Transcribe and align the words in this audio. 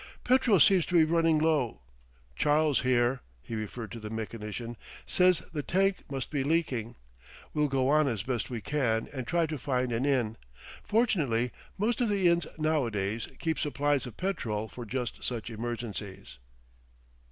"Petrol 0.23 0.59
seems 0.59 0.83
to 0.87 0.95
be 0.95 1.03
running 1.03 1.37
low. 1.37 1.81
Charles 2.35 2.79
here" 2.79 3.21
(he 3.39 3.53
referred 3.53 3.91
to 3.91 3.99
the 3.99 4.09
mechanician) 4.09 4.75
"says 5.05 5.43
the 5.53 5.61
tank 5.61 6.05
must 6.09 6.31
be 6.31 6.43
leaking. 6.43 6.95
We'll 7.53 7.67
go 7.67 7.87
on 7.89 8.07
as 8.07 8.23
best 8.23 8.49
we 8.49 8.61
can 8.61 9.07
and 9.13 9.27
try 9.27 9.45
to 9.45 9.59
find 9.59 9.91
an 9.91 10.03
inn. 10.07 10.37
Fortunately, 10.83 11.51
most 11.77 12.01
of 12.01 12.09
the 12.09 12.27
inns 12.27 12.47
nowadays 12.57 13.27
keep 13.37 13.59
supplies 13.59 14.07
of 14.07 14.17
petrol 14.17 14.67
for 14.67 14.87
just 14.87 15.23
such 15.23 15.51
emergencies." 15.51 16.39